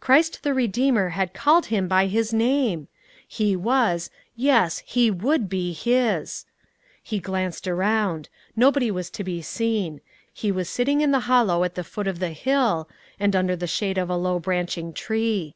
[0.00, 2.88] Christ the Redeemer had called him by his name!
[3.28, 6.44] He was yes, he would be His!
[7.00, 8.28] He glanced around.
[8.56, 10.00] Nobody was to be seen;
[10.32, 12.88] he was sitting in the hollow at the foot of the hill,
[13.20, 15.54] and under the shade of a low branching tree.